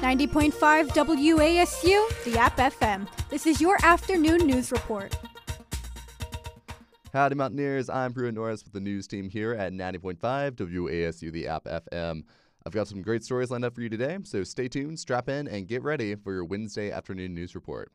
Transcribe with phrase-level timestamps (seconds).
[0.00, 3.08] 90.5 WASU, the App FM.
[3.30, 5.16] This is your afternoon news report.
[7.12, 7.90] Howdy, Mountaineers.
[7.90, 12.22] I'm Pruitt Norris with the news team here at 90.5 WASU, the App FM.
[12.64, 15.48] I've got some great stories lined up for you today, so stay tuned, strap in,
[15.48, 17.90] and get ready for your Wednesday afternoon news report.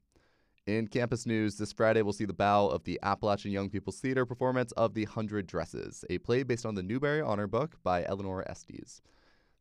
[0.67, 4.25] In campus news, this Friday we'll see the bow of the Appalachian Young People's Theater
[4.25, 8.43] performance of The Hundred Dresses, a play based on the Newbery Honor book by Eleanor
[8.49, 9.01] Estes.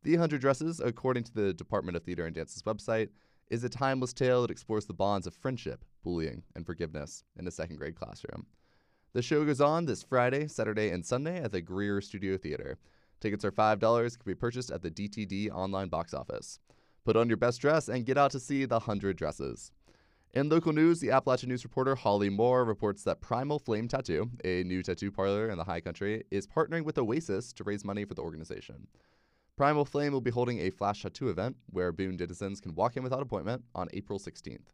[0.03, 3.07] The Hundred Dresses, according to the Department of Theater and Dance's website,
[3.49, 7.51] is a timeless tale that explores the bonds of friendship, bullying, and forgiveness in a
[7.51, 8.45] second grade classroom.
[9.13, 12.77] The show goes on this Friday, Saturday, and Sunday at the Greer Studio Theater.
[13.21, 16.59] Tickets are $5, can be purchased at the DTD online box office.
[17.05, 19.71] Put on your best dress and get out to see The Hundred Dresses.
[20.33, 24.63] In local news, the Appalachian News reporter Hollie Moore reports that Primal Flame Tattoo, a
[24.63, 28.15] new tattoo parlor in the High Country, is partnering with Oasis to raise money for
[28.15, 28.87] the organization.
[29.55, 33.03] Primal Flame will be holding a flash tattoo event where Boone citizens can walk in
[33.03, 34.73] without appointment on April 16th.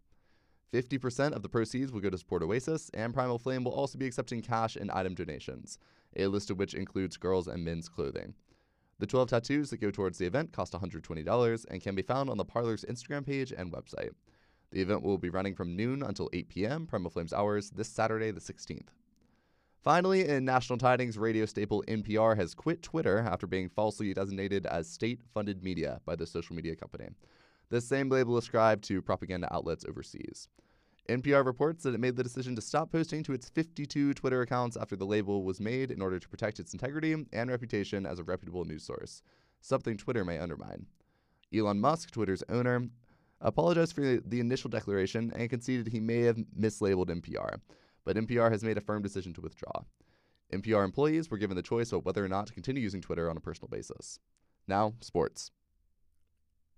[0.74, 4.06] 50% of the proceeds will go to support Oasis, and Primal Flame will also be
[4.06, 5.80] accepting cash and item donations,
[6.16, 8.36] a list of which includes girls and men's clothing.
[9.00, 12.38] The 12 tattoos that go towards the event cost $120 and can be found on
[12.38, 14.12] the parlor's Instagram page and website.
[14.72, 16.88] The event will be running from noon until 8 p.m.
[16.88, 18.88] Primal Flames hours this Saturday, the 16th.
[19.82, 24.90] Finally, in national tidings, radio staple NPR has quit Twitter after being falsely designated as
[24.90, 27.08] state funded media by the social media company.
[27.70, 30.50] This same label ascribed to propaganda outlets overseas.
[31.08, 34.76] NPR reports that it made the decision to stop posting to its 52 Twitter accounts
[34.76, 38.24] after the label was made in order to protect its integrity and reputation as a
[38.24, 39.24] reputable news source,
[39.62, 40.88] something Twitter may undermine.
[41.56, 42.90] Elon Musk, Twitter's owner,
[43.40, 47.60] apologized for the initial declaration and conceded he may have mislabeled NPR,
[48.04, 49.84] but NPR has made a firm decision to withdraw.
[50.54, 53.38] NPR employees were given the choice of whether or not to continue using Twitter on
[53.38, 54.20] a personal basis.
[54.68, 55.52] Now, sports.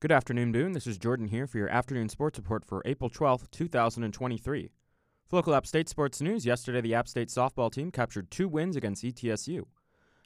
[0.01, 0.71] Good afternoon, Boone.
[0.73, 4.71] This is Jordan here for your afternoon sports report for April 12th, 2023.
[5.27, 8.75] For local App State sports news, yesterday the App State softball team captured two wins
[8.75, 9.63] against ETSU.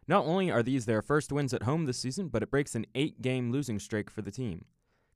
[0.08, 2.86] Not only are these their first wins at home this season, but it breaks an
[2.96, 4.66] eight game losing streak for the team.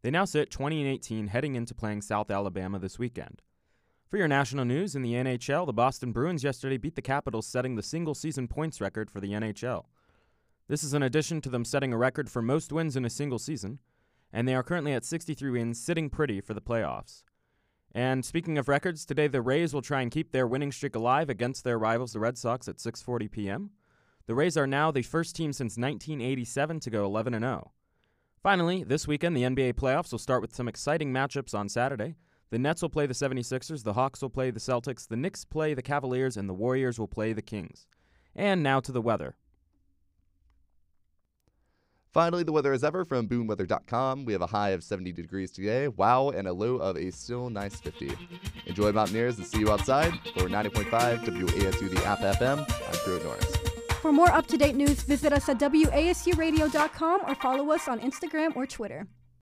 [0.02, 3.42] They now sit 20 and 18 heading into playing South Alabama this weekend.
[4.10, 7.76] For your national news, in the NHL, the Boston Bruins yesterday beat the Capitals, setting
[7.76, 9.86] the single season points record for the NHL.
[10.68, 13.40] This is in addition to them setting a record for most wins in a single
[13.40, 13.80] season
[14.32, 17.24] and they are currently at 63 wins, sitting pretty for the playoffs.
[17.92, 21.30] And speaking of records, today the Rays will try and keep their winning streak alive
[21.30, 23.72] against their rivals, the Red Sox, at 6:40 p.m.
[24.28, 27.72] The Rays are now the first team since 1987 to go 11 0.
[28.44, 32.16] Finally, this weekend the NBA playoffs will start with some exciting matchups on Saturday.
[32.52, 35.76] The Nets will play the 76ers, the Hawks will play the Celtics, the Knicks play
[35.76, 37.86] the Cavaliers, and the Warriors will play the Kings.
[38.36, 39.36] And now to the weather.
[42.12, 44.26] Finally, the weather as ever from boonweather.com.
[44.26, 47.52] We have a high of 70 degrees today, wow, and a low of a still
[47.52, 48.12] nice 50.
[48.66, 50.14] Enjoy Mountaineers and see you outside.
[50.34, 53.56] For 90.5 WASU, the App FM, I'm Drew Norris.
[54.02, 58.56] For more up to date news, visit us at WASUradio.com or follow us on Instagram
[58.56, 59.08] or Twitter.